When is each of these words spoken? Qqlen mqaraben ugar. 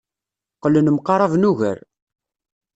Qqlen 0.55 0.87
mqaraben 0.95 1.43
ugar. 1.51 1.77